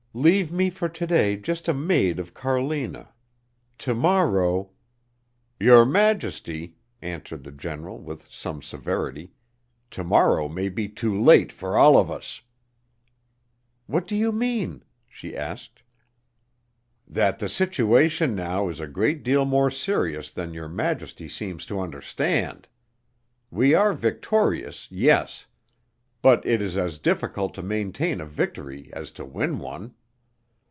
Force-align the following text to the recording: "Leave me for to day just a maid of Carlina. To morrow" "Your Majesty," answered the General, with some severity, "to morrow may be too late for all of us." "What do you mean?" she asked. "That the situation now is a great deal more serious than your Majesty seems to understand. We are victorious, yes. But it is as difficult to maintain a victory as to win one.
"Leave 0.13 0.51
me 0.51 0.69
for 0.69 0.89
to 0.89 1.07
day 1.07 1.37
just 1.37 1.69
a 1.69 1.73
maid 1.73 2.19
of 2.19 2.33
Carlina. 2.33 3.13
To 3.77 3.95
morrow" 3.95 4.71
"Your 5.67 5.85
Majesty," 5.85 6.75
answered 7.01 7.45
the 7.45 7.51
General, 7.53 7.97
with 7.97 8.29
some 8.29 8.61
severity, 8.61 9.31
"to 9.91 10.03
morrow 10.03 10.49
may 10.49 10.67
be 10.67 10.89
too 10.89 11.17
late 11.17 11.49
for 11.53 11.77
all 11.77 11.97
of 11.97 12.11
us." 12.11 12.41
"What 13.87 14.05
do 14.05 14.17
you 14.17 14.33
mean?" 14.33 14.83
she 15.07 15.33
asked. 15.33 15.81
"That 17.07 17.39
the 17.39 17.47
situation 17.47 18.35
now 18.35 18.67
is 18.67 18.81
a 18.81 18.87
great 18.87 19.23
deal 19.23 19.45
more 19.45 19.71
serious 19.71 20.29
than 20.29 20.53
your 20.53 20.67
Majesty 20.67 21.29
seems 21.29 21.65
to 21.67 21.79
understand. 21.79 22.67
We 23.49 23.73
are 23.73 23.93
victorious, 23.93 24.91
yes. 24.91 25.45
But 26.21 26.45
it 26.45 26.61
is 26.61 26.75
as 26.75 26.97
difficult 26.97 27.53
to 27.53 27.61
maintain 27.63 28.19
a 28.19 28.25
victory 28.25 28.89
as 28.91 29.11
to 29.11 29.23
win 29.23 29.57
one. 29.59 29.93